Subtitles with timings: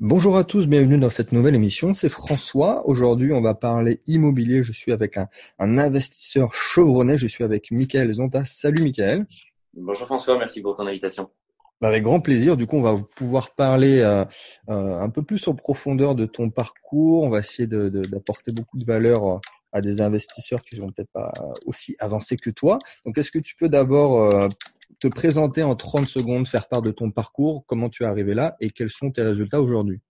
[0.00, 1.94] Bonjour à tous, bienvenue dans cette nouvelle émission.
[1.94, 2.86] C'est François.
[2.88, 4.62] Aujourd'hui, on va parler immobilier.
[4.62, 5.28] Je suis avec un,
[5.58, 7.18] investisseur chevronné.
[7.18, 8.44] Je suis avec Michael Zonta.
[8.44, 9.26] Salut Michael.
[9.74, 11.30] Bonjour François, merci pour ton invitation.
[11.80, 12.56] Bah, avec grand plaisir.
[12.56, 14.24] Du coup, on va pouvoir parler euh,
[14.68, 17.22] euh, un peu plus en profondeur de ton parcours.
[17.22, 19.38] On va essayer d'apporter beaucoup de valeur euh,
[19.72, 21.32] à des investisseurs qui sont peut-être pas
[21.66, 22.78] aussi avancés que toi.
[23.04, 24.48] Donc, est-ce que tu peux d'abord
[25.00, 28.56] te présenter en 30 secondes, faire part de ton parcours, comment tu es arrivé là
[28.60, 30.00] et quels sont tes résultats aujourd'hui?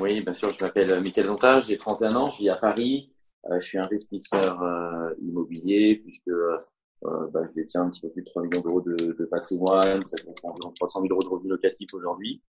[0.00, 3.12] Oui, bien sûr, je m'appelle Michael Zonta, j'ai 31 ans, je vis à Paris,
[3.50, 6.58] euh, je suis investisseur euh, immobilier puisque euh,
[7.02, 10.16] bah, je détiens un petit peu plus de 3 millions d'euros de, de, patrimoine, ça
[10.16, 12.42] fait environ 300 000 euros de revenus locatifs aujourd'hui.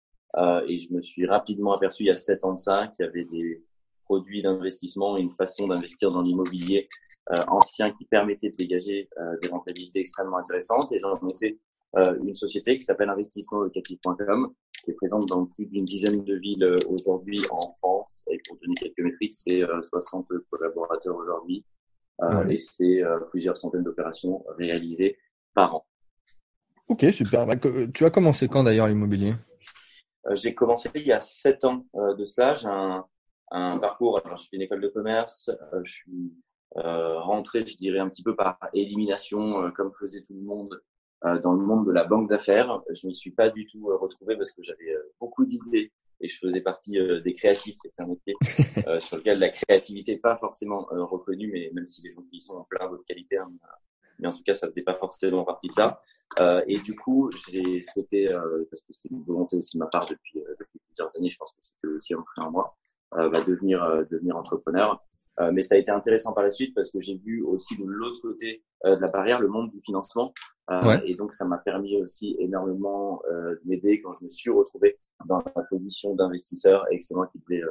[0.67, 3.09] et je me suis rapidement aperçu il y a 7 ans de ça qu'il y
[3.09, 3.63] avait des
[4.05, 6.87] produits d'investissement et une façon d'investir dans l'immobilier
[7.31, 10.91] euh, ancien qui permettait de dégager euh, des rentabilités extrêmement intéressantes.
[10.91, 11.57] Et j'en ai fait
[11.97, 16.77] euh, une société qui s'appelle investissementlocatif.com qui est présente dans plus d'une dizaine de villes
[16.89, 18.23] aujourd'hui en France.
[18.29, 21.65] Et pour donner quelques métriques, c'est 60 collaborateurs aujourd'hui
[22.49, 25.17] et c'est plusieurs centaines d'opérations réalisées
[25.55, 25.85] par an.
[26.87, 27.47] Ok, super.
[27.47, 27.55] Bah,
[27.91, 29.33] tu as commencé quand d'ailleurs l'immobilier?
[30.33, 32.53] J'ai commencé il y a sept ans de cela.
[32.53, 33.05] J'ai un,
[33.55, 34.21] un parcours.
[34.23, 35.49] Alors, je fais une école de commerce.
[35.73, 36.33] Euh, je suis
[36.77, 40.81] euh, rentré, je dirais, un petit peu par élimination, euh, comme faisait tout le monde,
[41.41, 42.83] dans le monde de la banque d'affaires.
[42.91, 46.61] Je m'y suis pas du tout retrouvé parce que j'avais beaucoup d'idées et je faisais
[46.61, 47.77] partie des créatifs.
[47.91, 48.35] C'est un métier
[48.99, 52.41] sur lequel la créativité n'est pas forcément reconnue, mais même si les gens qui y
[52.41, 53.51] sont en plein d'autres qualités, hein,
[54.19, 55.99] mais en tout cas, ça faisait pas forcément partie de ça.
[56.39, 58.29] Euh, et du coup, j'ai souhaité,
[58.69, 61.53] parce que c'était une volonté aussi de ma part depuis, depuis plusieurs années, je pense
[61.53, 62.84] que c'était aussi un en moi, euh,
[63.15, 65.03] va devenir euh, devenir entrepreneur.
[65.39, 67.83] Euh, mais ça a été intéressant par la suite parce que j'ai vu aussi de
[67.85, 70.33] l'autre côté de la barrière le monde du financement.
[71.05, 75.43] Et donc, ça m'a permis aussi énormément de m'aider quand je me suis retrouvé dans
[75.55, 77.63] la position d'investisseur et que c'est moi qui voulais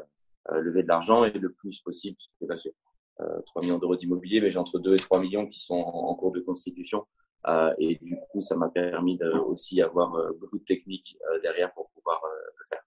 [0.52, 2.16] lever de l'argent et le plus possible.
[2.18, 2.72] Parce que là,
[3.20, 6.14] j'ai 3 millions d'euros d'immobilier, mais j'ai entre 2 et 3 millions qui sont en,
[6.16, 7.06] cours de constitution.
[7.78, 12.20] et du coup, ça m'a permis de, aussi avoir beaucoup de techniques derrière pour pouvoir
[12.58, 12.82] le faire.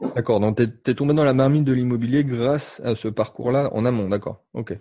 [0.00, 3.84] D'accord, donc tu es, tombé dans la marmite de l'immobilier grâce à ce parcours-là en
[3.84, 4.44] amont, d'accord.
[4.52, 4.78] Ok.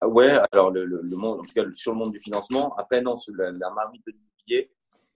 [0.00, 3.16] Ah ouais, alors le, monde, en tout cas sur le monde du financement, après non,
[3.36, 4.70] la, la marmite de l'immobilier,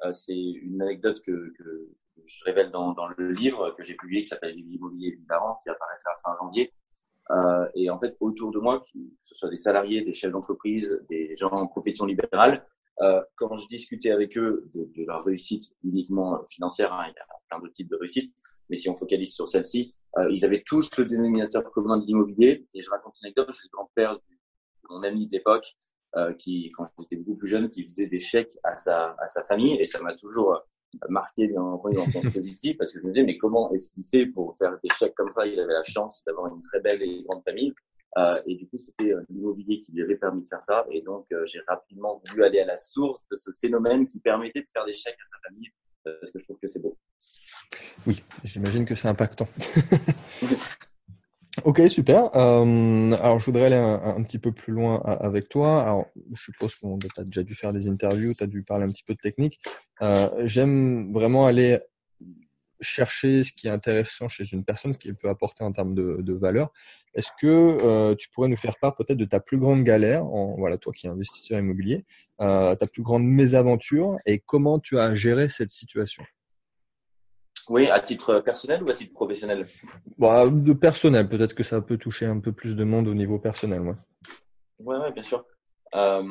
[0.05, 1.55] euh, c'est une anecdote que,
[2.23, 6.19] je révèle dans, le livre que j'ai publié qui s'appelle L'immobilier Vivarance, qui apparaît à
[6.23, 6.71] fin janvier.
[7.31, 11.03] Euh, et en fait, autour de moi, que ce soit des salariés, des chefs d'entreprise,
[11.09, 12.67] des gens en profession libérale,
[13.01, 17.19] euh, quand je discutais avec eux de, de leur réussite uniquement financière, hein, il y
[17.19, 18.35] a plein d'autres types de réussite,
[18.71, 22.67] mais si on focalise sur celle-ci, euh, ils avaient tous le dénominateur commun de l'immobilier.
[22.75, 24.23] Et je raconte une anecdote, je suis le grand-père de
[24.89, 25.67] mon ami de l'époque,
[26.17, 29.43] euh, qui, quand j'étais beaucoup plus jeune, qui faisait des chèques à sa, à sa
[29.43, 30.59] famille, et ça m'a toujours euh,
[31.09, 34.05] marqué entendu dans le sens positif, parce que je me disais, mais comment est-ce qu'il
[34.05, 35.47] fait pour faire des chèques comme ça?
[35.47, 37.75] Il avait la chance d'avoir une très belle et grande famille.
[38.19, 40.85] Euh, et du coup, c'était euh, l'immobilier qui lui avait permis de faire ça.
[40.91, 44.63] Et donc, euh, j'ai rapidement voulu aller à la source de ce phénomène qui permettait
[44.63, 45.71] de faire des chèques à sa famille,
[46.05, 46.99] parce que je trouve que c'est beau.
[48.07, 49.49] Oui, j'imagine que c'est impactant.
[51.65, 52.35] ok, super.
[52.37, 55.83] Euh, alors, je voudrais aller un, petit peu plus loin avec toi.
[55.83, 58.85] Alors, je suppose que tu as déjà dû faire des interviews, tu as dû parler
[58.85, 59.61] un petit peu de technique.
[60.03, 61.79] Euh, J'aime vraiment aller
[62.81, 66.19] chercher ce qui est intéressant chez une personne, ce qu'il peut apporter en termes de,
[66.21, 66.73] de valeur.
[67.15, 70.57] Est-ce que euh, tu pourrais nous faire part peut-être de ta plus grande galère, en,
[70.57, 72.05] voilà, toi qui es investisseur immobilier,
[72.41, 76.25] euh, ta plus grande mésaventure et comment tu as géré cette situation?
[77.69, 79.67] Oui, à titre personnel ou à titre professionnel?
[80.19, 83.39] Bah, De personnel, peut-être que ça peut toucher un peu plus de monde au niveau
[83.39, 83.83] personnel.
[83.83, 83.95] Oui,
[84.81, 85.45] ouais, ouais, bien sûr.
[85.95, 86.25] Euh,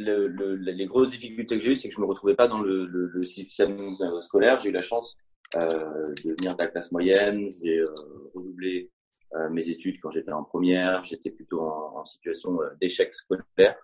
[0.00, 2.60] le, le, les grosses difficultés que j'ai eues, c'est que je me retrouvais pas dans
[2.60, 4.60] le, le système scolaire.
[4.60, 5.16] J'ai eu la chance
[5.56, 7.50] euh, de venir de la classe moyenne.
[7.62, 7.86] J'ai euh,
[8.34, 8.90] redoublé
[9.34, 11.04] euh, mes études quand j'étais en première.
[11.04, 13.76] J'étais plutôt en, en situation euh, d'échec scolaire.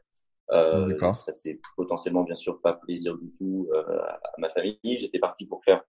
[0.52, 4.78] Euh, ça c'est potentiellement bien sûr pas plaisir du tout à ma famille.
[4.84, 5.82] J'étais parti pour faire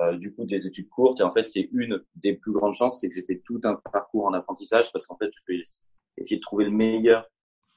[0.00, 1.20] euh, du coup des études courtes.
[1.20, 3.74] Et en fait, c'est une des plus grandes chances, c'est que j'ai fait tout un
[3.92, 5.62] parcours en apprentissage parce qu'en fait, je vais
[6.16, 7.28] essayer de trouver le meilleur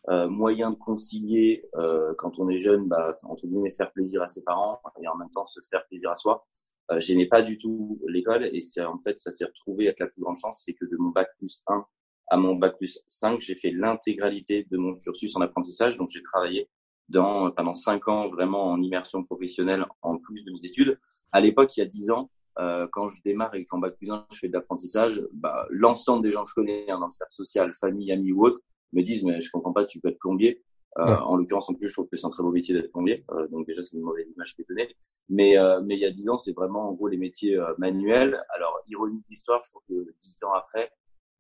[0.10, 4.28] euh, moyen de concilier euh, quand on est jeune, bah, entre guillemets, faire plaisir à
[4.28, 6.46] ses parents et en même temps se faire plaisir à soi.
[6.92, 10.08] Euh, n'aimais pas du tout l'école et c'est en fait ça s'est retrouvé être la
[10.08, 11.86] plus grande chance, c'est que de mon bac plus 1
[12.30, 15.98] à mon bac plus 5, j'ai fait l'intégralité de mon cursus en apprentissage.
[15.98, 16.70] Donc j'ai travaillé
[17.10, 21.00] dans, pendant cinq ans vraiment en immersion professionnelle en plus de mes études.
[21.32, 24.10] À l'époque, il y a dix ans, euh, quand je démarre et qu'en bac plus
[24.12, 27.12] 1, je fais de l'apprentissage, bah, l'ensemble des gens que je connais hein, dans le
[27.12, 28.60] cercle social, famille, amis ou autres,
[28.94, 30.64] me disent mais je comprends pas, tu peux être plombier.
[31.00, 33.24] Euh, En l'occurrence, en plus, je trouve que c'est un très beau métier d'être plombier.
[33.32, 34.96] Euh, donc déjà, c'est une mauvaise image qui est donnée.
[35.30, 37.72] Mais, euh, mais il y a dix ans, c'est vraiment en gros les métiers euh,
[37.78, 38.42] manuels.
[38.56, 40.92] Alors, ironie d'histoire, je trouve que dix ans après,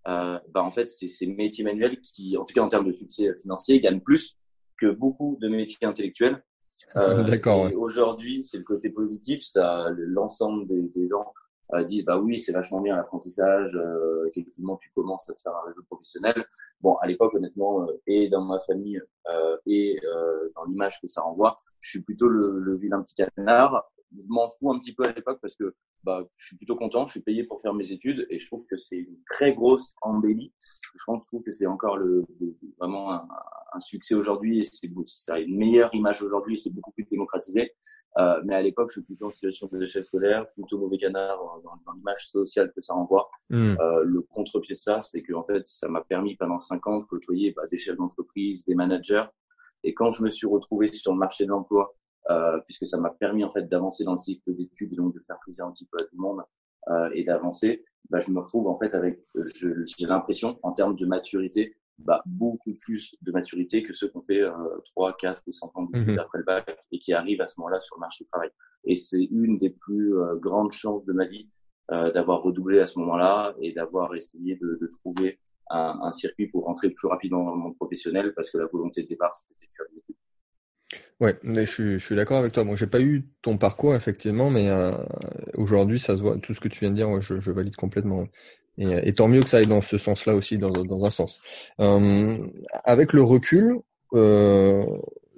[0.08, 2.94] euh, bah, en fait, c'est ces métiers manuels qui, en tout cas en termes de
[2.94, 4.38] succès financier, gagnent plus
[4.80, 6.44] que beaucoup de métiers intellectuels.
[6.96, 7.70] Euh, D'accord.
[7.76, 9.42] Aujourd'hui, c'est le côté positif.
[9.42, 11.34] Ça, l'ensemble des, des, gens
[11.74, 13.76] euh, disent bah oui, c'est vachement bien l'apprentissage.
[13.76, 16.46] Euh, effectivement, tu commences à te faire un réseau professionnel.
[16.82, 19.02] Bon, à l'époque, honnêtement, euh, et dans ma famille
[19.66, 20.00] et
[20.56, 24.50] dans l'image que ça renvoie, je suis plutôt le, le vilain petit canard je m'en
[24.50, 27.22] fous un petit peu à l'époque parce que bah, je suis plutôt content, je suis
[27.22, 30.54] payé pour faire mes études et je trouve que c'est une très grosse embellie.
[30.60, 32.24] Je pense, je trouve que c'est encore le,
[32.80, 33.28] vraiment un,
[33.74, 37.06] un, succès aujourd'hui et c'est ça a une meilleure image aujourd'hui et c'est beaucoup plus
[37.06, 37.74] démocratisé.
[38.18, 41.38] Euh, mais à l'époque, je suis plutôt en situation de d'échec scolaire, plutôt mauvais canard
[41.64, 43.30] dans, dans l'image sociale que ça renvoie.
[43.50, 43.76] Hmm.
[43.80, 47.00] Euh, le contre-pied de ça, c'est que en fait, ça m'a permis pendant cinq ans
[47.00, 49.26] de côtoyer bah, des chefs d'entreprise, des managers.
[49.84, 51.96] Et quand je me suis retrouvé sur le marché de l'emploi
[52.30, 55.20] euh, puisque ça m'a permis en fait d'avancer dans le cycle d'études et donc de
[55.26, 56.42] faire plaisir un petit peu à tout le monde
[56.90, 57.84] euh, et d'avancer.
[58.10, 62.76] Bah, je me retrouve en fait avec, j'ai l'impression en termes de maturité, bah, beaucoup
[62.80, 64.52] plus de maturité que ceux qui ont fait euh,
[64.86, 67.60] 3, 4 ou 5 ans d'études mmh après le bac et qui arrivent à ce
[67.60, 68.50] moment-là sur le marché du travail.
[68.84, 71.50] Et c'est une des plus euh, grandes chances de ma vie
[71.92, 75.40] euh, d'avoir redoublé à ce moment-là et d'avoir essayé de, de trouver
[75.72, 79.02] un, un, circuit pour rentrer plus rapidement dans le monde professionnel parce que la volonté
[79.02, 80.16] de départ c'était de faire des études.
[81.20, 82.64] Ouais, mais je suis, d'accord avec toi.
[82.64, 84.92] Bon, j'ai pas eu ton parcours effectivement, mais euh,
[85.56, 86.38] aujourd'hui, ça se voit.
[86.38, 88.24] Tout ce que tu viens de dire, je, valide complètement.
[88.78, 90.72] Et, tant mieux que ça aille dans ce sens-là aussi, dans,
[91.06, 91.42] un sens.
[91.80, 92.38] Euh,
[92.84, 93.80] avec le recul,
[94.14, 94.86] euh,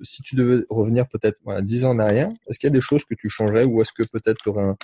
[0.03, 2.81] si tu devais revenir peut-être voilà, 10 ans en arrière, est-ce qu'il y a des
[2.81, 4.77] choses que tu changerais ou est-ce que peut-être tu aurais un,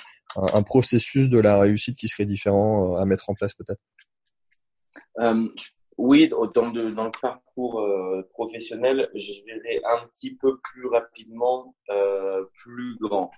[0.54, 3.82] un, processus de la réussite qui serait différent euh, à mettre en place peut-être?
[5.20, 5.48] Euh,
[5.98, 11.76] oui, dans le, dans le parcours euh, professionnel, je verrai un petit peu plus rapidement
[11.90, 13.32] euh, plus grand.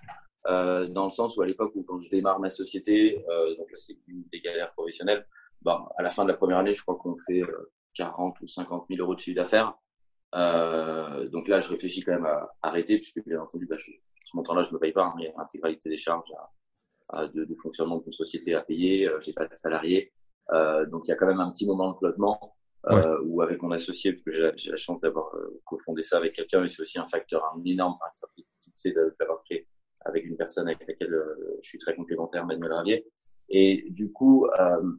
[0.46, 3.68] Euh, dans le sens où à l'époque où quand je démarre ma société, euh, donc
[3.74, 5.26] c'est une des galères professionnelles,
[5.62, 7.42] bah, à la fin de la première année, je crois qu'on fait
[7.94, 9.74] 40 euh, ou 50 000 euros de chiffre d'affaires.
[10.34, 13.90] Euh, donc là, je réfléchis quand même à arrêter, puisque bien entendu, bah, je,
[14.24, 16.32] ce montant-là, je me paye pas, hein, mais l'intégralité des charges
[17.34, 20.12] de, de, fonctionnement d'une société à payer, j'ai pas de salariés.
[20.52, 22.56] Euh, donc il y a quand même un petit moment de flottement
[22.90, 26.34] euh, ou avec mon associé, parce que j'ai la, chance d'avoir euh, cofondé ça avec
[26.34, 28.30] quelqu'un, et c'est aussi un facteur, un énorme facteur
[28.76, 29.66] c'est d'avoir créé
[30.04, 33.06] avec une personne avec laquelle euh, je suis très complémentaire, Manuel Ravier.
[33.48, 34.92] Et du coup, euh,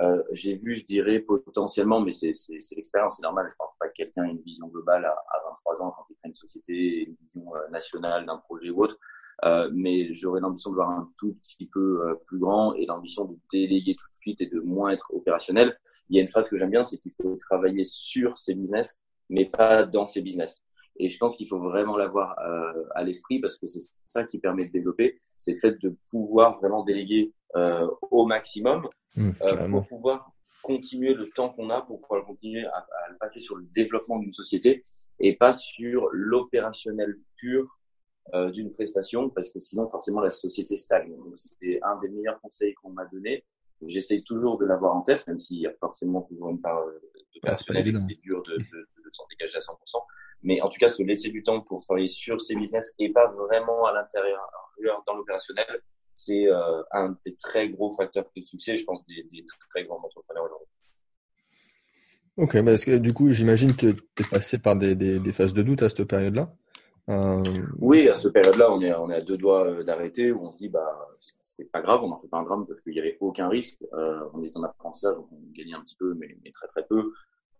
[0.00, 2.32] euh, j'ai vu, je dirais, potentiellement, mais c'est
[2.76, 3.46] l'expérience, c'est normal.
[3.50, 6.16] Je pense pas que quelqu'un ait une vision globale à, à 23 ans quand il
[6.16, 8.96] crée une société, une vision nationale d'un projet ou autre.
[9.44, 13.24] Euh, mais j'aurais l'ambition de voir un tout petit peu euh, plus grand et l'ambition
[13.24, 15.78] de déléguer tout de suite et de moins être opérationnel.
[16.10, 19.00] Il y a une phrase que j'aime bien, c'est qu'il faut travailler sur ses business,
[19.28, 20.64] mais pas dans ses business.
[20.96, 24.40] Et je pense qu'il faut vraiment l'avoir euh, à l'esprit parce que c'est ça qui
[24.40, 29.30] permet de développer, c'est le fait de pouvoir vraiment déléguer euh, au maximum mmh,
[29.70, 30.32] pour pouvoir
[30.62, 34.18] continuer le temps qu'on a pour pouvoir continuer à, à le passer sur le développement
[34.18, 34.82] d'une société
[35.20, 37.78] et pas sur l'opérationnel pur
[38.34, 41.14] euh, d'une prestation parce que sinon forcément la société stagne.
[41.34, 43.44] C'était un des meilleurs conseils qu'on m'a donné.
[43.86, 47.00] J'essaye toujours de l'avoir en tête, même s'il y a forcément toujours une part euh,
[47.34, 49.74] de personnel, c'est dur de, de, de s'en dégager à 100%.
[50.42, 53.28] Mais en tout cas, se laisser du temps pour travailler sur ses business et pas
[53.32, 54.40] vraiment à l'intérieur,
[55.06, 55.82] dans l'opérationnel,
[56.14, 60.02] c'est euh, un des très gros facteurs de succès, je pense, des, des très grands
[60.04, 60.66] entrepreneurs aujourd'hui.
[62.36, 65.54] Ok, parce que du coup, j'imagine que tu es passé par des, des, des phases
[65.54, 66.52] de doute à cette période-là?
[67.08, 67.38] Euh...
[67.78, 70.50] Oui, à cette période-là, on est, on est à deux doigts euh, d'arrêter, où on
[70.50, 71.08] se dit, bah,
[71.40, 73.82] c'est pas grave, on n'en fait pas un drame parce qu'il n'y avait aucun risque.
[73.94, 77.12] Euh, on est en apprentissage, on gagnait un petit peu, mais, mais très très peu.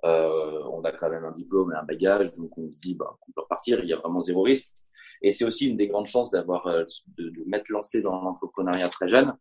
[0.04, 3.16] Euh, on a quand même un diplôme et un bagage, donc on se dit, bah,
[3.26, 4.72] on peut repartir, il y a vraiment zéro risque.
[5.22, 6.84] Et c'est aussi une des grandes chances d'avoir, euh,
[7.16, 9.32] de, de m'être lancé dans l'entrepreneuriat très jeune.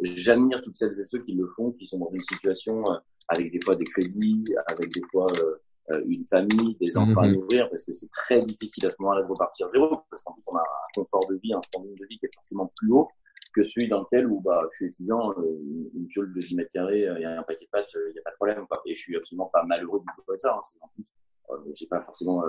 [0.00, 2.84] J'admire toutes celles et ceux qui le font, qui sont dans une situation
[3.28, 5.26] avec des fois des crédits, avec des fois
[6.06, 7.34] une famille, des enfants à mhm.
[7.34, 10.42] nourrir, parce que c'est très difficile à ce moment-là de repartir zéro, parce qu'en fait,
[10.46, 13.08] on a un confort de vie, un standing de vie qui est forcément plus haut
[13.52, 16.70] que celui dans lequel où bah, je suis étudiant, euh, une piole de 10 mètres
[16.70, 18.66] carrés, il y a un paquet de pâtes, il n'y a pas de problème.
[18.66, 18.80] Quoi.
[18.86, 20.54] Et je suis absolument pas malheureux du tout avec ça.
[20.54, 20.60] Hein.
[20.80, 21.04] En plus,
[21.50, 22.42] euh, j'ai pas forcément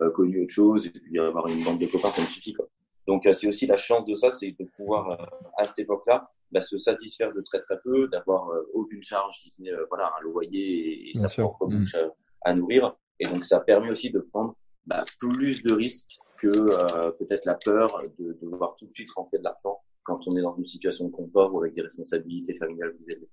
[0.00, 2.54] euh, connu autre chose, et puis avoir une bande de copains, ça me suffit.
[2.54, 2.66] Quoi.
[3.06, 6.78] Donc c'est aussi la chance de ça, c'est de pouvoir, à cette époque-là, bah, se
[6.78, 11.14] satisfaire de très très peu, d'avoir aucune charge, si ce n'est voilà, un loyer et,
[11.14, 11.96] sa propre bouche
[12.42, 12.96] à nourrir.
[13.20, 17.54] Et donc, ça permet aussi de prendre bah, plus de risques que euh, peut-être la
[17.54, 20.66] peur de, de devoir tout de suite rentrer de l'argent quand on est dans une
[20.66, 23.28] situation de confort ou avec des responsabilités familiales plus élevées.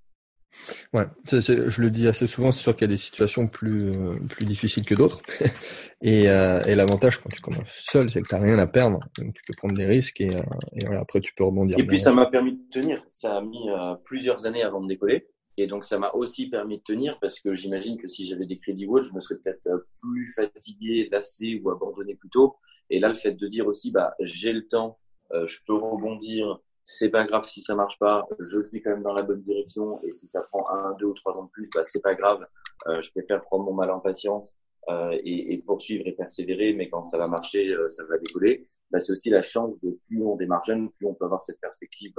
[0.93, 3.47] Ouais, c'est, c'est, je le dis assez souvent, c'est sûr qu'il y a des situations
[3.47, 5.21] plus euh, plus difficiles que d'autres.
[6.01, 8.99] et, euh, et l'avantage quand tu commences seul, c'est que tu n'as rien à perdre,
[9.17, 10.41] donc tu peux prendre des risques et, euh,
[10.73, 11.77] et voilà, après tu peux rebondir.
[11.79, 13.03] Et puis ça m'a permis de tenir.
[13.11, 15.27] Ça a mis euh, plusieurs années avant de décoller.
[15.57, 18.57] Et donc, ça m'a aussi permis de tenir parce que j'imagine que si j'avais des
[18.57, 22.55] crédits ou je me serais peut-être euh, plus fatigué, lassé ou abandonné plus tôt.
[22.89, 24.97] Et là, le fait de dire aussi, bah, j'ai le temps,
[25.31, 29.03] euh, je peux rebondir, c'est pas grave si ça marche pas, je suis quand même
[29.03, 30.01] dans la bonne direction.
[30.03, 32.45] Et si ça prend un, deux ou trois ans de plus, bah, c'est pas grave,
[32.87, 34.55] euh, je préfère prendre mon mal en patience.
[34.89, 38.67] Euh, et, et, poursuivre et persévérer, mais quand ça va marcher, euh, ça va décoller.
[38.91, 41.61] Bah, c'est aussi la chance de plus on démarre jeune, plus on peut avoir cette
[41.61, 42.11] perspective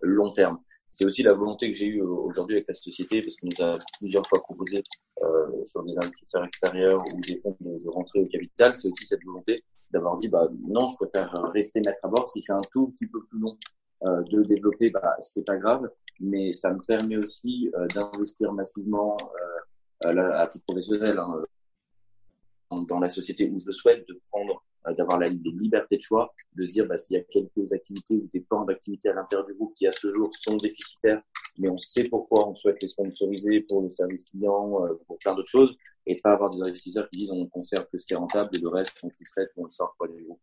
[0.00, 3.48] long terme c'est aussi la volonté que j'ai eue aujourd'hui avec la société, parce qu'on
[3.48, 4.82] nous a plusieurs fois proposé
[5.22, 8.74] euh, sur des investisseurs extérieurs ou des fonds de, rentrer au capital.
[8.74, 12.28] C'est aussi cette volonté d'avoir dit, bah non, je préfère rester maître à bord.
[12.28, 13.56] Si c'est un tout petit peu plus long
[14.04, 15.88] euh, de développer, bah c'est pas grave,
[16.20, 19.16] mais ça me permet aussi euh, d'investir massivement
[20.04, 24.62] euh, à, à, titre professionnel hein, dans la société où je le souhaite, de prendre
[24.92, 28.40] d'avoir la liberté de choix, de dire bah, s'il y a quelques activités ou des
[28.40, 31.22] plans d'activité à l'intérieur du groupe qui à ce jour sont déficitaires,
[31.58, 35.34] mais on sait pourquoi on souhaite les sponsoriser pour le service client, euh, pour plein
[35.34, 35.76] d'autres choses,
[36.06, 38.60] et pas avoir des investisseurs qui disent on conserve que ce qui est rentable et
[38.60, 40.40] le reste on sous-traite ou on le sort pour les groupes.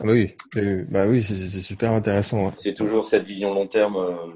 [0.00, 0.34] Ah bah oui,
[0.88, 2.48] bah oui, c'est super intéressant.
[2.48, 2.52] Hein.
[2.56, 3.96] C'est toujours cette vision long terme.
[3.96, 4.32] Euh,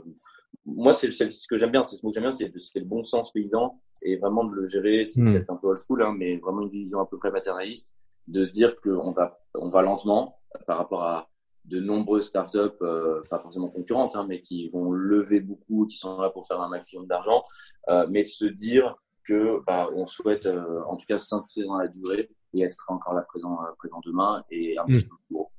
[0.66, 3.32] moi, c'est ce que j'aime bien, c'est ce que j'aime bien, c'est le bon sens
[3.32, 5.06] paysan et vraiment de le gérer.
[5.06, 5.32] C'est hmm.
[5.32, 7.94] peut-être un peu old school, hein, mais vraiment une vision à peu près paternaliste
[8.28, 11.28] de se dire qu'on va, on va lentement par rapport à
[11.64, 16.20] de nombreuses startups, euh, pas forcément concurrentes, hein, mais qui vont lever beaucoup, qui sont
[16.20, 17.42] là pour faire un maximum d'argent,
[17.88, 21.78] euh, mais de se dire que bah, on souhaite euh, en tout cas s'inscrire dans
[21.78, 25.08] la durée et être encore là présent, euh, présent demain et un petit hmm.
[25.08, 25.50] peu plus gros.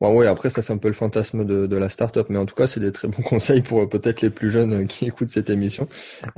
[0.00, 2.46] Bon, oui, après ça c'est un peu le fantasme de, de la startup, mais en
[2.46, 5.50] tout cas c'est des très bons conseils pour peut-être les plus jeunes qui écoutent cette
[5.50, 5.86] émission.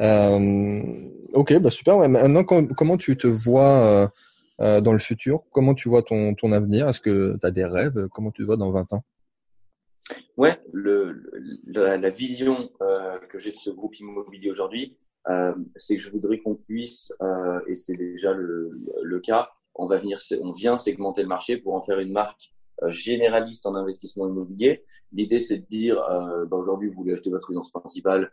[0.00, 0.83] Euh,
[1.33, 1.97] ok, bah super.
[2.09, 4.11] Maintenant, comment tu te vois
[4.61, 5.45] euh, dans le futur.
[5.52, 6.88] Comment tu vois ton, ton avenir?
[6.88, 8.09] Est-ce que tu as des rêves?
[8.09, 9.05] Comment tu te vois dans 20 ans?
[10.37, 11.23] Ouais, le,
[11.67, 14.97] la, vision euh, que j'ai de ce groupe immobilier aujourd'hui,
[15.29, 18.71] euh, c'est que je voudrais qu'on puisse, euh, et c'est déjà le,
[19.02, 22.52] le, cas, on va venir, on vient segmenter le marché pour en faire une marque
[22.83, 24.83] euh, généraliste en investissement immobilier.
[25.12, 28.33] L'idée, c'est de dire, euh, bah, aujourd'hui, vous voulez acheter votre résidence principale,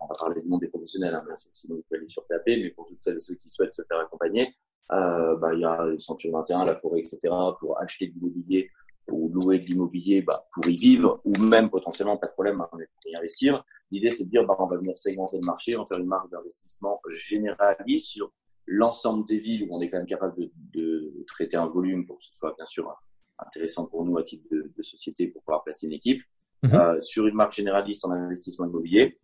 [0.00, 1.24] on va parler du monde des professionnels, hein,
[1.54, 3.82] sinon vous pouvez aller sur PAP, mais pour toutes celles et ceux qui souhaitent se
[3.88, 4.54] faire accompagner,
[4.92, 7.18] euh, bah, il y a le Centre 21, la forêt, etc.
[7.58, 8.70] pour acheter de l'immobilier
[9.10, 12.68] ou louer de l'immobilier bah, pour y vivre ou même potentiellement, pas de problème, hein,
[12.70, 13.64] pour y investir.
[13.90, 16.06] L'idée, c'est de dire, bah, on va venir segmenter le marché, on va faire une
[16.06, 18.32] marque d'investissement généraliste sur
[18.66, 22.18] l'ensemble des villes où on est quand même capable de, de, traiter un volume pour
[22.18, 22.92] que ce soit bien sûr
[23.38, 26.20] intéressant pour nous à titre de, de société pour pouvoir placer une équipe,
[26.62, 26.74] mhm.
[26.74, 29.16] euh, sur une marque généraliste en investissement immobilier.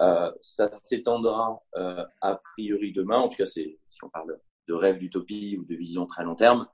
[0.00, 4.38] Euh, ça s'étendra euh, a priori demain, en tout cas c'est si on parle
[4.68, 6.66] de rêve d'utopie ou de vision très long terme.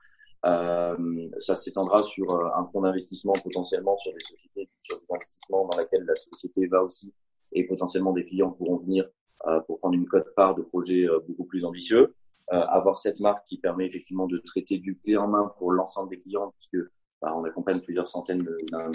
[0.45, 0.95] Euh,
[1.37, 5.77] ça s'étendra sur euh, un fonds d'investissement potentiellement sur des sociétés, sur des investissements dans
[5.77, 7.13] lesquels la société va aussi
[7.51, 9.05] et potentiellement des clients pourront venir
[9.47, 12.13] euh, pour prendre une cote-part de projets euh, beaucoup plus ambitieux.
[12.51, 16.09] Euh, avoir cette marque qui permet effectivement de traiter du clé en main pour l'ensemble
[16.09, 16.89] des clients puisque
[17.21, 18.45] bah, on accompagne plusieurs centaines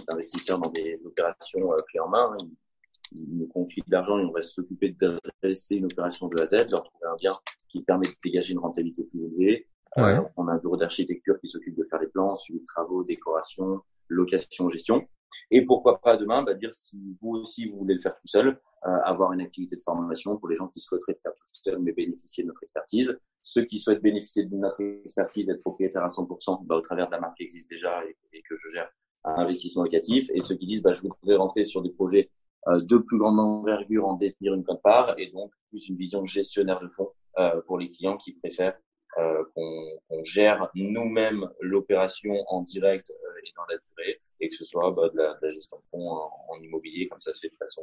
[0.09, 2.37] d'investisseurs dans des opérations clé en main.
[3.13, 6.43] Ils, nous confient de l'argent et on va s'occuper de dresser une opération de A
[6.43, 7.33] à Z, leur trouver un bien
[7.75, 9.67] qui permet de dégager une rentabilité plus élevée.
[9.99, 13.03] Euh, on a un bureau d'architecture qui s'occupe de faire les plans, suivi de travaux,
[13.05, 15.07] décoration, location, gestion.
[15.51, 18.49] Et pourquoi pas demain, bah, dire si vous aussi vous voulez le faire tout seul,
[18.49, 21.79] euh, avoir une activité de formation pour les gens qui souhaiteraient le faire tout seul
[21.81, 23.17] mais bénéficier de notre expertise.
[23.43, 27.13] Ceux qui souhaitent bénéficier de notre expertise, être propriétaire à 100%, bah, au travers de
[27.13, 28.89] la marque qui existe déjà et, que je gère
[29.25, 30.31] un investissement locatif.
[30.35, 32.31] Et ceux qui disent, bah, je voudrais rentrer sur des projets
[32.69, 36.81] euh, de plus grande envergure en détenir une quote-part et donc plus une vision gestionnaire
[36.81, 37.11] de fonds
[37.67, 38.79] pour les clients qui préfèrent
[39.19, 44.91] euh, qu'on gère nous-mêmes l'opération en direct et dans la durée et que ce soit
[44.91, 47.57] bah, de, la, de, la, gestion de fonds en, immobilier comme ça se fait de
[47.57, 47.83] façon,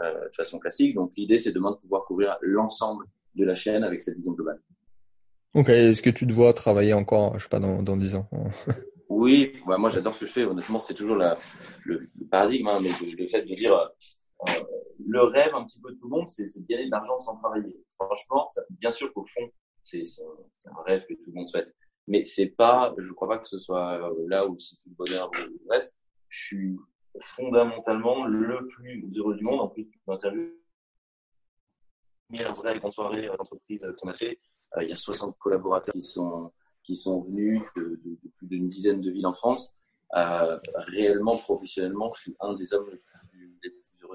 [0.00, 0.94] de façon classique.
[0.94, 4.60] Donc l'idée c'est demain de pouvoir couvrir l'ensemble de la chaîne avec cette vision globale.
[5.54, 8.28] Ok, est-ce que tu te vois travailler encore, je sais pas, dans, dans 10 ans?
[9.08, 10.44] Oui, bah moi j'adore ce que je fais.
[10.44, 11.36] Honnêtement, c'est toujours la,
[11.84, 13.86] le, paradigme, hein, mais le, fait de dire euh,
[15.06, 17.36] le rêve un petit peu de tout le monde, c'est de gagner de l'argent sans
[17.36, 17.76] travailler.
[17.98, 19.50] Franchement, bien sûr qu'au fond,
[19.82, 20.04] c'est
[20.66, 21.74] un rêve que tout le monde souhaite.
[22.06, 24.94] Mais c'est pas, je crois pas que ce soit euh, là où c'est tout le
[24.94, 25.30] bonheur
[25.70, 25.94] reste.
[26.28, 26.76] Je suis
[27.22, 29.60] fondamentalement le plus heureux du monde.
[29.60, 30.50] En plus, l'interview,
[32.28, 34.38] première vraie grande soirée d'entreprise qu'on a fait,
[34.76, 37.98] euh, il y a 60 collaborateurs qui sont qui sont venus de,
[38.36, 39.72] plus d'une dizaine de villes en France.
[40.16, 42.90] Euh, réellement, professionnellement, je suis un des hommes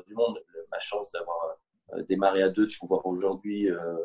[0.07, 0.39] du monde.
[0.71, 1.57] ma chance d'avoir
[1.93, 3.97] euh, démarré à deux, de pouvoir aujourd'hui euh,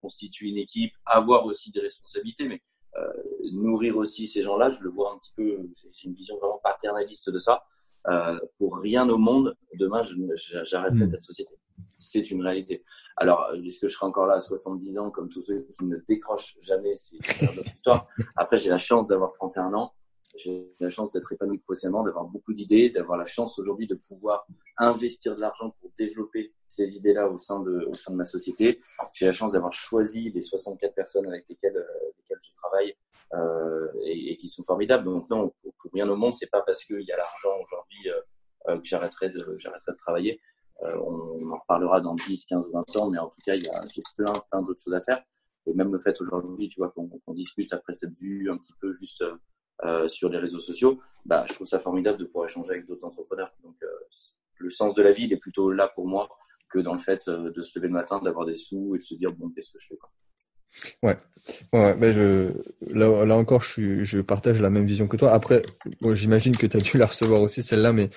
[0.00, 2.60] constituer une équipe, avoir aussi des responsabilités, mais
[2.96, 3.12] euh,
[3.52, 5.58] nourrir aussi ces gens-là, je le vois un petit peu,
[5.92, 7.64] j'ai une vision vraiment paternaliste de ça.
[8.08, 10.02] Euh, pour rien au monde, demain,
[10.64, 11.08] j'arrêterai mmh.
[11.08, 11.54] cette société.
[11.98, 12.84] c'est une réalité.
[13.16, 15.96] Alors, est-ce que je serai encore là à 70 ans comme tous ceux qui ne
[16.08, 18.08] décrochent jamais C'est une autre histoire.
[18.36, 19.94] Après, j'ai la chance d'avoir 31 ans.
[20.34, 24.46] J'ai la chance d'être épanoui professionnellement, d'avoir beaucoup d'idées, d'avoir la chance aujourd'hui de pouvoir
[24.78, 28.80] investir de l'argent pour développer ces idées-là au sein de, au sein de ma société.
[29.12, 32.96] J'ai la chance d'avoir choisi les 64 personnes avec lesquelles, euh, lesquelles je travaille
[33.34, 35.04] euh, et, et, qui sont formidables.
[35.04, 38.20] Donc non, pour, rien au monde, c'est pas parce qu'il y a l'argent aujourd'hui euh,
[38.68, 40.40] euh, que j'arrêterai de, j'arrêterai de travailler.
[40.84, 43.54] Euh, on, on, en reparlera dans 10, 15 ou 20 ans, mais en tout cas,
[43.54, 45.22] il y a, j'ai plein, plein d'autres choses à faire.
[45.66, 48.72] Et même le fait aujourd'hui, tu vois, qu'on, qu'on discute après cette vue un petit
[48.80, 49.22] peu juste
[49.84, 53.06] euh, sur les réseaux sociaux, bah, je trouve ça formidable de pouvoir échanger avec d'autres
[53.06, 53.52] entrepreneurs.
[53.62, 53.86] Donc, euh,
[54.58, 56.28] le sens de la vie, il est plutôt là pour moi
[56.70, 59.14] que dans le fait de se lever le matin, d'avoir des sous et de se
[59.14, 60.10] dire bon, qu'est-ce que je fais quoi.
[61.02, 61.16] Ouais,
[61.74, 62.52] ouais, ben je
[62.94, 65.32] là, là encore, je, je partage la même vision que toi.
[65.32, 65.62] Après,
[66.00, 68.10] bon, j'imagine que tu as dû la recevoir aussi celle-là, mais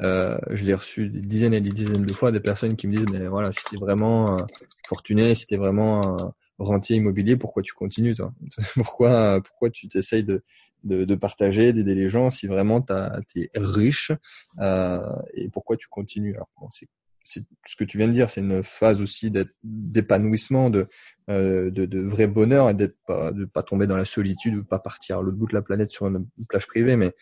[0.00, 2.94] euh, je l'ai reçue des dizaines et des dizaines de fois des personnes qui me
[2.94, 4.44] disent mais voilà, si t'es vraiment euh,
[4.88, 6.24] fortuné, si t'es vraiment euh,
[6.58, 8.32] rentier immobilier, pourquoi tu continues toi?
[8.74, 10.42] Pourquoi pourquoi tu t'essayes de,
[10.84, 12.92] de, de partager, d'aider les gens si vraiment tu
[13.40, 14.12] es riche
[14.60, 15.00] euh,
[15.34, 16.88] et pourquoi tu continues Alors bon, c'est
[17.24, 20.88] c'est ce que tu viens de dire, c'est une phase aussi d'épanouissement, de,
[21.30, 24.60] euh, de, de, vrai bonheur et d'être pas, de pas tomber dans la solitude, de
[24.62, 27.12] pas partir à l'autre bout de la planète sur une plage privée, mais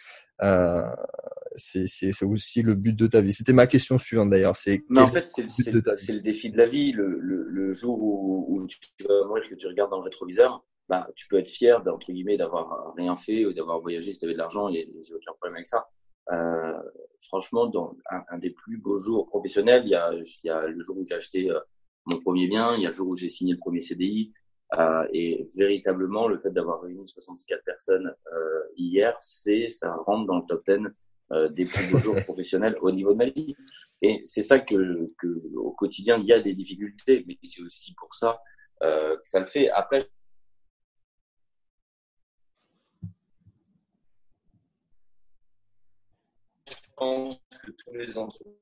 [0.43, 0.83] euh,
[1.57, 3.33] c'est aussi le but de ta vie.
[3.33, 4.57] C'était ma question suivante d'ailleurs.
[4.57, 6.93] C'est en fait c'est le, le, défi de la vie.
[6.93, 10.65] Le, le, le jour où, où, tu vas mourir que tu regardes dans le rétroviseur,
[10.91, 14.25] bah tu peux être fier d'entre guillemets d'avoir rien fait ou d'avoir voyagé si tu
[14.27, 14.69] avais de l'argent.
[14.69, 15.89] Il n'y a aucun problème avec ça.
[16.33, 16.79] Euh,
[17.21, 20.67] franchement, dans un, un, des plus beaux jours professionnels, il y a, il y a
[20.67, 21.61] le jour où j'ai acheté euh,
[22.07, 24.33] mon premier bien, il y a le jour où j'ai signé le premier CDI,
[24.79, 30.39] euh, et véritablement, le fait d'avoir réuni 64 personnes euh, hier, c'est ça rentre dans
[30.39, 30.79] le top 10
[31.33, 33.57] euh, des plus beaux jours professionnels au niveau de ma vie.
[34.03, 37.95] Et c'est ça que, que, au quotidien, il y a des difficultés, mais c'est aussi
[37.95, 38.41] pour ça
[38.83, 39.69] euh, que ça le fait.
[39.71, 40.09] Après,
[47.01, 48.61] pense que tous les entrepreneurs.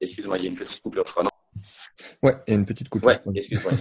[0.00, 1.30] Excuse-moi, il y a une petite coupure, je crois, non
[2.22, 3.08] Ouais, il y a une petite coupure.
[3.08, 3.72] Ouais, excuse-moi,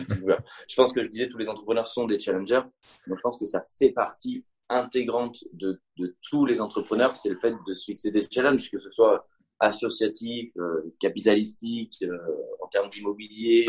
[0.70, 2.62] Je pense que je disais tous les entrepreneurs sont des challengers.
[3.08, 7.38] Donc, je pense que ça fait partie intégrante de, de tous les entrepreneurs, c'est le
[7.38, 9.28] fait de se fixer des challenges, que ce soit
[9.60, 12.18] associatif, euh, capitalistique, euh,
[12.62, 13.68] en termes d'immobilier,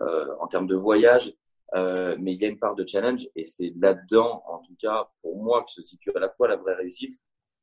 [0.00, 1.34] euh, en termes de voyage.
[1.74, 5.10] Euh, mais il y a une part de challenge et c'est là-dedans, en tout cas
[5.20, 7.20] pour moi, que se situe à la fois la vraie réussite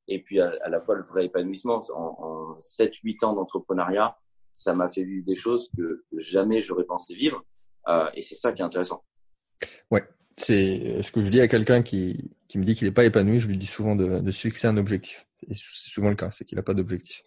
[0.07, 1.81] et puis à, à la fois le vrai épanouissement.
[1.95, 4.17] En, en 7-8 ans d'entrepreneuriat,
[4.53, 7.43] ça m'a fait vivre des choses que jamais j'aurais pensé vivre
[7.87, 9.03] euh, et c'est ça qui est intéressant.
[9.89, 10.03] Ouais,
[10.37, 13.39] c'est ce que je dis à quelqu'un qui, qui me dit qu'il n'est pas épanoui,
[13.39, 15.27] je lui dis souvent de, de se fixer un objectif.
[15.47, 17.23] C'est souvent le cas, c'est qu'il n'a pas d'objectif.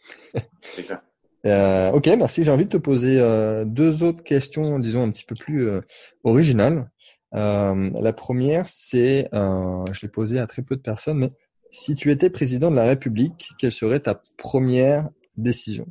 [0.63, 1.03] c'est clair.
[1.47, 2.45] Euh, ok, merci.
[2.45, 5.81] J'ai envie de te poser euh, deux autres questions, disons un petit peu plus euh,
[6.25, 6.91] originales.
[7.35, 11.33] Euh, la première, c'est, euh, je l'ai posée à très peu de personnes, mais
[11.71, 15.87] si tu étais président de la République, quelle serait ta première décision?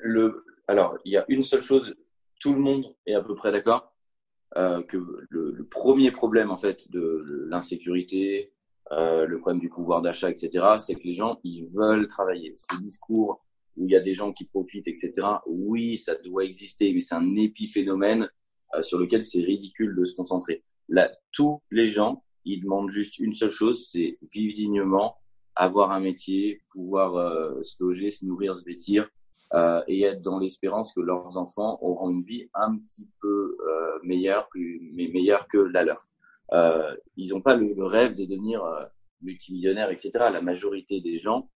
[0.00, 1.94] Le, Alors, il y a une seule chose,
[2.40, 3.94] tout le monde est à peu près d'accord,
[4.56, 8.54] que le, le, premier problème en fait de l'insécurité,
[8.90, 12.56] le problème du pouvoir d'achat, etc., c'est que les gens ils veulent travailler.
[12.72, 13.44] Ce discours
[13.78, 15.12] où il y a des gens qui profitent, etc.
[15.46, 18.28] Oui, ça doit exister, mais c'est un épiphénomène
[18.74, 20.62] euh, sur lequel c'est ridicule de se concentrer.
[20.88, 25.16] Là, tous les gens, ils demandent juste une seule chose, c'est vivre dignement,
[25.54, 29.08] avoir un métier, pouvoir euh, se loger, se nourrir, se vêtir,
[29.54, 33.98] euh, et être dans l'espérance que leurs enfants auront une vie un petit peu euh,
[34.02, 36.06] meilleure, plus, mais meilleure que la leur.
[36.52, 38.62] Euh, ils n'ont pas le, le, rêve de devenir
[39.22, 40.10] multimillionnaires, etc.
[40.32, 41.48] La majorité des gens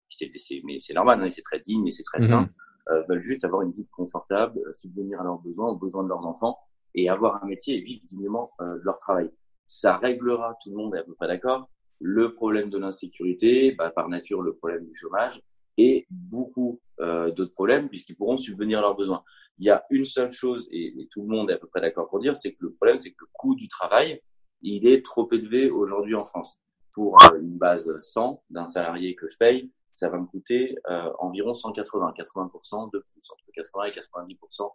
[0.64, 2.48] mais c'est normal, hein, c'est très digne et c'est très sain, mhm.
[2.90, 6.08] euh, veulent juste avoir une vie confortable, euh, subvenir à leurs besoins, aux besoins de
[6.08, 6.58] leurs enfants
[6.94, 9.30] et avoir un métier et vivre dignement euh, de leur travail.
[9.66, 11.70] Ça réglera, tout le monde est à peu près d'accord,
[12.00, 15.40] le problème de l'insécurité, bah, par nature le problème du chômage
[15.76, 19.22] et beaucoup euh, d'autres problèmes puisqu'ils pourront subvenir à leurs besoins.
[19.58, 21.80] Il y a une seule chose, et, et tout le monde est à peu près
[21.80, 24.20] d'accord pour dire, c'est que le problème, c'est que le coût du travail,
[24.62, 26.58] il est trop élevé aujourd'hui en France.
[26.92, 31.12] Pour euh, une base 100 d'un salarié que je paye, ça va me coûter euh,
[31.18, 34.72] environ 180, 80% de plus, entre 80 et 90%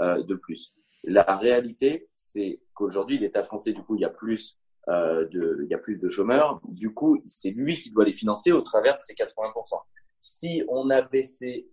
[0.00, 0.74] euh, de plus.
[1.04, 5.68] La réalité, c'est qu'aujourd'hui, l'État français, du coup, il y a plus euh, de, il
[5.68, 6.60] y a plus de chômeurs.
[6.68, 9.80] Du coup, c'est lui qui doit les financer au travers de ces 80%.
[10.18, 11.68] Si on a baissé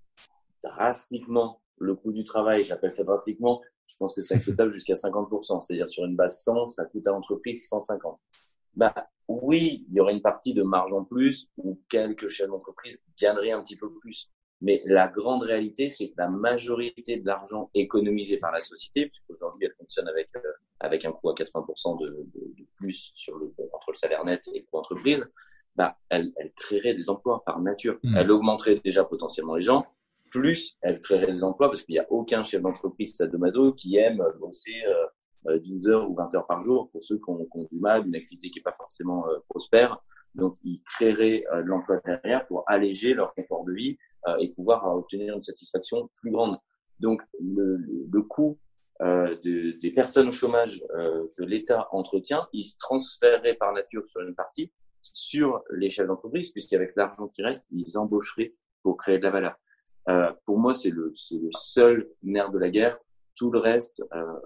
[0.63, 5.61] drastiquement le coût du travail, j'appelle ça drastiquement, je pense que c'est acceptable jusqu'à 50%.
[5.61, 8.19] C'est-à-dire sur une base 100, ça coûte à l'entreprise 150.
[8.75, 8.93] Bah,
[9.27, 13.51] oui, il y aurait une partie de marge en plus ou quelques chefs d'entreprise gagneraient
[13.51, 14.29] un petit peu plus.
[14.61, 19.65] Mais la grande réalité, c'est que la majorité de l'argent économisé par la société, puisqu'aujourd'hui
[19.65, 20.39] elle fonctionne avec euh,
[20.79, 24.47] avec un coût à 80% de, de, de, plus sur le entre le salaire net
[24.53, 25.29] et le coût entreprise,
[25.75, 27.99] bah elle, elle créerait des emplois par nature.
[28.03, 28.17] Mmh.
[28.17, 29.85] Elle augmenterait déjà potentiellement les gens,
[30.29, 34.23] plus elle créerait des emplois parce qu'il n'y a aucun chef d'entreprise sadomado qui aime
[34.39, 35.05] bosser euh,
[35.45, 37.79] 12 euh, heures ou 20 heures par jour pour ceux qui ont, qui ont du
[37.79, 40.01] mal, une activité qui n'est pas forcément euh, prospère.
[40.35, 43.97] Donc, ils créeraient euh, de l'emploi derrière pour alléger leur confort de vie
[44.39, 46.57] et pouvoir obtenir une satisfaction plus grande.
[47.01, 48.57] Donc, le, le coût
[49.01, 50.81] de, des personnes au chômage
[51.37, 56.51] que l'État entretient, il se transférerait par nature sur une partie sur les chefs d'entreprise,
[56.51, 59.55] puisqu'avec l'argent qui reste, ils embaucheraient pour créer de la valeur.
[60.09, 62.97] Euh, pour moi, c'est le, le seul nerf de la guerre.
[63.35, 64.39] Tout le reste, euh,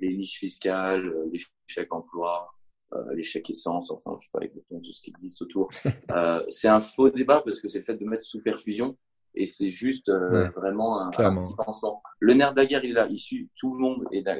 [0.00, 2.50] les niches fiscales, euh, les chèques emploi,
[2.92, 5.70] euh, les chèques essence, enfin, je sais pas exactement tout ce qui existe autour.
[6.10, 8.96] euh, c'est un faux débat parce que c'est le fait de mettre sous perfusion
[9.34, 12.02] et c'est juste euh, ouais, vraiment un, un, petit pansement.
[12.18, 13.06] Le nerf de la guerre, il est là.
[13.08, 14.36] Il tout le monde est là.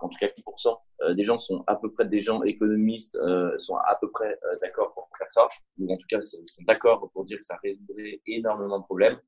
[0.00, 3.56] en tout cas 10% euh, des gens sont à peu près des gens économistes euh,
[3.56, 5.46] sont à peu près d'accord pour faire ça
[5.78, 9.18] ou en tout cas sont d'accord pour dire que ça résoudrait énormément de problèmes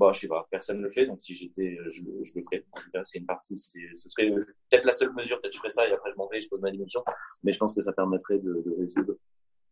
[0.00, 2.64] Bon, je sais pas, personne ne le fait, donc si j'étais, je, je, le ferais.
[2.72, 5.70] En tout cas, c'est une partie, ce serait peut-être la seule mesure, peut-être je ferais
[5.70, 7.04] ça et après je m'en vais, je pose ma démission.
[7.42, 9.16] Mais je pense que ça permettrait de, de résoudre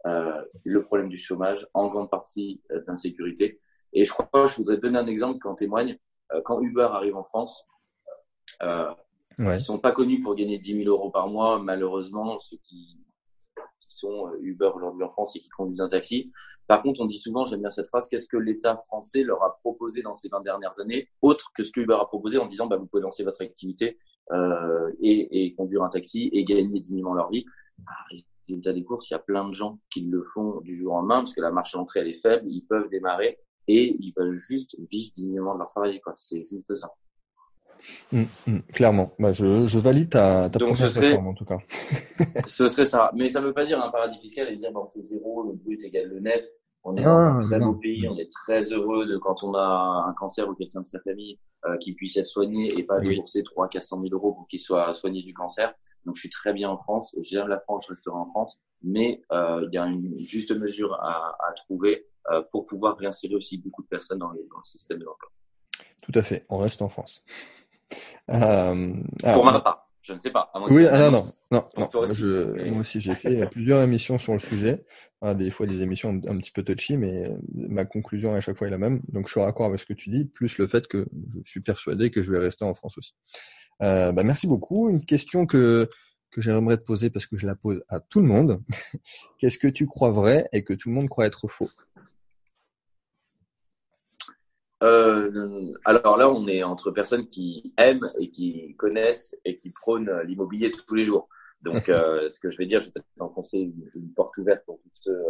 [0.07, 3.59] euh, le problème du chômage, en grande partie euh, d'insécurité.
[3.95, 5.99] Et je crois, je voudrais donner un exemple qui en témoigne.
[6.35, 7.65] Euh, quand Uber arrive en France,
[8.65, 8.93] euh,
[9.39, 9.57] ouais.
[9.57, 13.01] ils sont pas connus pour gagner 10 000 euros par mois, malheureusement, ceux qui
[13.89, 16.31] sont euh, Uber aujourd'hui en France et qui conduisent un taxi.
[16.67, 19.59] Par contre, on dit souvent, j'aime bien cette phrase, qu'est-ce que l'État français leur a
[19.59, 22.67] proposé dans ces 20 dernières années, autre que ce que Uber a proposé en disant,
[22.67, 23.99] bah, vous pouvez lancer votre activité
[24.33, 27.45] euh, et, et, conduire un taxi et gagner dignement leur vie.
[27.79, 27.93] Bah,
[28.49, 30.97] résultat des courses, il y a plein de gens qui le font du jour au
[30.97, 34.35] lendemain parce que la marche d'entrée elle est faible, ils peuvent démarrer et ils veulent
[34.35, 36.01] juste vivre dignement de leur travail.
[36.15, 36.93] C'est juste ça.
[38.13, 41.59] Mmh, mmh, clairement, bah, je, je, valide ta, ta Donc, première serait, en tout cas.
[42.47, 44.89] ce serait ça, mais ça ne veut pas dire un paradis fiscal et dire bon,
[44.93, 46.45] c'est zéro, le brut égale le net.
[46.85, 49.55] On est ah, dans un très beau pays, on est très heureux de quand on
[49.55, 52.99] a un cancer ou quelqu'un de sa famille euh, qui puisse être soigné et pas
[52.99, 53.11] oui.
[53.11, 55.75] débourser 3 400 000 euros pour qu'il soit soigné du cancer.
[56.07, 59.21] Donc je suis très bien en France, j'aime la France, je resterai en France, mais
[59.33, 63.59] euh, il y a une juste mesure à, à trouver euh, pour pouvoir réinsérer aussi
[63.59, 65.31] beaucoup de personnes dans, les, dans le système de l'emploi.
[66.03, 67.25] Tout à fait, on reste en France.
[68.31, 70.51] Euh, alors, Pour ma part, je ne sais pas.
[70.71, 71.89] oui, ah, non, non, non, non.
[71.95, 74.85] Moi, je, moi, aussi, j'ai fait plusieurs émissions sur le sujet.
[75.21, 78.69] Ah, des fois, des émissions un, petit peu touchy, mais ma conclusion à chaque fois
[78.69, 79.01] est la même.
[79.09, 81.07] Donc, je suis raccord avec ce que tu dis, plus le fait que
[81.45, 83.15] je suis persuadé que je vais rester en France aussi.
[83.83, 84.89] Euh, bah, merci beaucoup.
[84.89, 85.89] Une question que
[86.31, 88.63] que j'aimerais te poser parce que je la pose à tout le monde.
[89.39, 91.69] Qu'est-ce que tu crois vrai et que tout le monde croit être faux?
[94.83, 100.11] Euh, alors là, on est entre personnes qui aiment et qui connaissent et qui prônent
[100.23, 101.29] l'immobilier tous les jours.
[101.63, 104.65] Donc, euh, ce que je vais dire, je vais peut-être enfoncer une, une, porte ouverte
[104.65, 105.25] pour tous ceux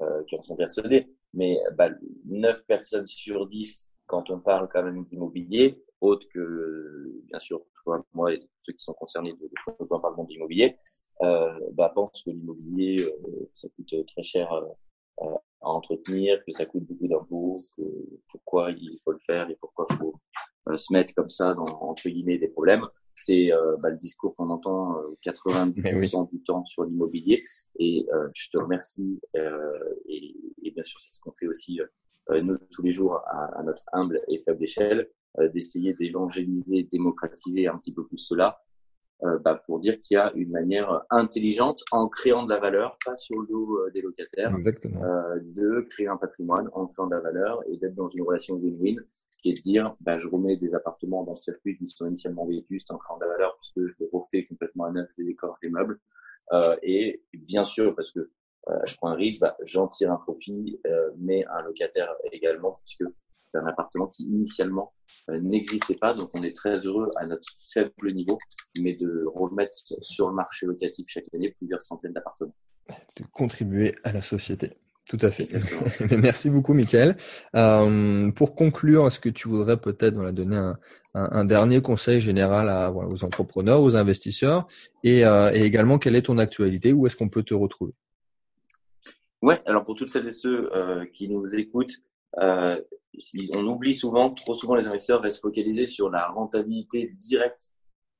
[0.00, 1.08] euh, qui en sont persuadés.
[1.34, 1.88] Mais bah,
[2.26, 8.04] 9 personnes sur 10, quand on parle quand même d'immobilier, autre que, bien sûr, toi,
[8.12, 10.76] moi et ceux qui sont concernés de, de quand on parle d'immobilier,
[11.22, 15.24] euh, bah, pensent que l'immobilier, euh, ça coûte très cher euh,
[15.62, 17.82] à entretenir, que ça coûte beaucoup d'impôts, que
[18.30, 20.14] pourquoi il faut le faire et pourquoi il faut
[20.68, 22.86] euh, se mettre comme ça dans entre guillemets des problèmes.
[23.14, 24.92] C'est euh, bah, le discours qu'on entend
[25.24, 26.28] 90% oui.
[26.32, 27.42] du temps sur l'immobilier.
[27.78, 29.20] Et euh, je te remercie.
[30.08, 31.80] Et, et, bien sûr, c'est ce qu'on fait aussi
[32.30, 35.10] nous tous les jours à, à, notre humble et faible échelle,
[35.52, 38.62] d'essayer d'évangéliser, démocratiser un petit peu plus cela
[39.24, 42.98] euh, bah, pour dire qu'il y a une manière intelligente en créant de la valeur,
[43.04, 47.14] pas sur le dos euh, des locataires, euh, de créer un patrimoine en créant de
[47.14, 49.00] la valeur et d'être dans une relation win-win,
[49.40, 52.46] qui est de dire, bah, je remets des appartements dans le circuit qui sont initialement
[52.46, 55.56] vétustes en créant de la valeur puisque je les refais complètement à neuf, les décors,
[55.62, 56.00] les meubles.
[56.52, 58.28] Euh, et bien sûr, parce que
[58.68, 60.80] euh, je prends un risque, bah, j'en tire un profit,
[61.18, 63.04] mais un locataire également, puisque
[63.52, 64.92] c'est un appartement qui initialement
[65.30, 66.14] euh, n'existait pas.
[66.14, 68.38] Donc on est très heureux à notre faible niveau,
[68.82, 72.54] mais de remettre sur le marché locatif chaque année plusieurs centaines d'appartements.
[72.88, 74.78] De contribuer à la société.
[75.08, 75.48] Tout à fait.
[76.16, 77.16] Merci beaucoup, Michael.
[77.56, 80.78] Euh, pour conclure, est-ce que tu voudrais peut-être voilà, donner un,
[81.14, 84.68] un, un, dernier conseil général à, voilà, aux entrepreneurs, aux investisseurs,
[85.02, 86.92] et, euh, et également quelle est ton actualité?
[86.92, 87.92] Où est-ce qu'on peut te retrouver?
[89.42, 91.96] Ouais, alors pour toutes celles et ceux euh, qui nous écoutent,
[92.38, 92.80] euh,
[93.54, 97.72] on oublie souvent, trop souvent les investisseurs restent focalisés sur la rentabilité directe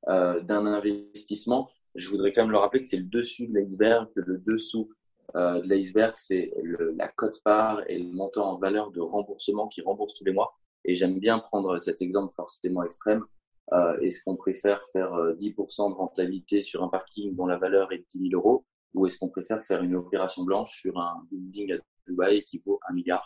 [0.09, 1.69] euh, d'un investissement.
[1.95, 4.91] Je voudrais quand même leur rappeler que c'est le dessus de l'iceberg, que le dessous
[5.37, 6.53] euh, de l'iceberg, c'est
[6.97, 10.55] la cote-part et le montant en valeur de remboursement qui rembourse tous les mois.
[10.85, 13.25] Et j'aime bien prendre cet exemple forcément extrême.
[13.73, 18.05] Euh, Est-ce qu'on préfère faire 10% de rentabilité sur un parking dont la valeur est
[18.11, 21.77] 10 000 euros ou est-ce qu'on préfère faire une opération blanche sur un building à
[22.07, 23.25] Dubaï qui vaut un milliard?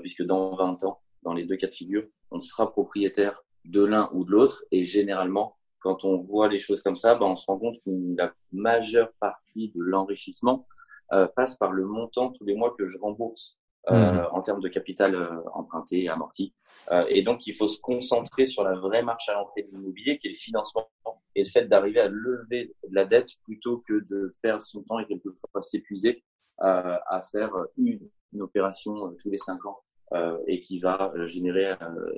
[0.00, 4.10] Puisque dans 20 ans, dans les deux cas de figure, on sera propriétaire de l'un
[4.12, 4.64] ou de l'autre.
[4.70, 7.90] Et généralement, quand on voit les choses comme ça, ben, on se rend compte que
[8.16, 10.66] la majeure partie de l'enrichissement
[11.12, 14.28] euh, passe par le montant tous les mois que je rembourse euh, mmh.
[14.32, 16.52] en termes de capital euh, emprunté et amorti.
[16.90, 20.18] Euh, et donc, il faut se concentrer sur la vraie marche à l'entrée de l'immobilier,
[20.18, 20.88] qui est le financement
[21.36, 24.98] et le fait d'arriver à lever de la dette plutôt que de perdre son temps
[24.98, 26.24] et quelquefois s'épuiser
[26.58, 28.00] à faire une,
[28.32, 29.80] une opération tous les cinq ans
[30.12, 31.76] euh, et qui va euh, générer euh,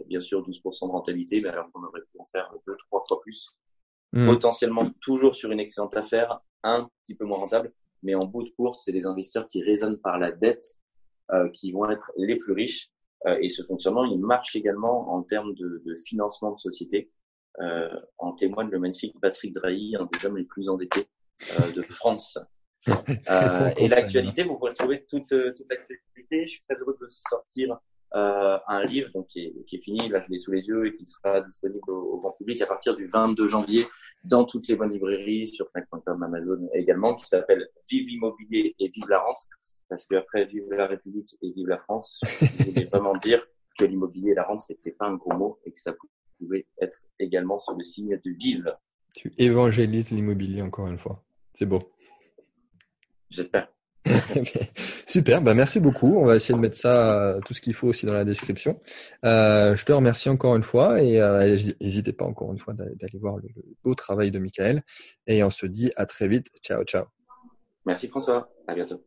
[0.08, 3.18] bien sûr 12% de rentabilité, mais alors qu'on aurait pu en faire deux, trois fois
[3.22, 3.56] plus.
[4.12, 4.26] Hmm.
[4.26, 8.50] Potentiellement toujours sur une excellente affaire, un petit peu moins rentable, mais en bout de
[8.50, 10.64] course, c'est les investisseurs qui raisonnent par la dette
[11.52, 12.90] qui vont être les plus riches.
[13.26, 17.10] et ce fonctionnement, il marche également en termes de, de financement de société.
[18.16, 21.06] en témoigne le magnifique Patrick Drahi, un des hommes les plus endettés
[21.76, 22.38] de France.
[23.30, 26.46] Euh, et l'actualité, vous pouvez trouver toute, euh, toute l'actualité.
[26.46, 27.78] Je suis très heureux de sortir
[28.14, 30.86] euh, un livre donc, qui, est, qui est fini, là je l'ai sous les yeux
[30.86, 33.86] et qui sera disponible au, grand public à partir du 22 janvier
[34.24, 39.08] dans toutes les bonnes librairies, sur Fnac.com, Amazon également, qui s'appelle Vive l'immobilier et Vive
[39.10, 39.38] la rente.
[39.88, 43.46] Parce qu'après Vive la République et Vive la France, je voulais vraiment dire
[43.78, 45.94] que l'immobilier et la rente, c'était pas un gros mot et que ça
[46.38, 48.74] pouvait être également sur le signe de Vive.
[49.14, 51.22] Tu évangélises l'immobilier encore une fois.
[51.52, 51.80] C'est beau.
[53.30, 53.68] J'espère.
[55.06, 56.16] Super, bah merci beaucoup.
[56.16, 58.80] On va essayer de mettre ça, tout ce qu'il faut aussi dans la description.
[59.24, 63.18] Euh, je te remercie encore une fois et euh, n'hésitez pas encore une fois d'aller
[63.18, 63.48] voir le,
[63.84, 64.82] beau travail de Michael.
[65.26, 66.48] Et on se dit à très vite.
[66.62, 67.04] Ciao, ciao.
[67.86, 68.50] Merci François.
[68.66, 69.02] À bientôt.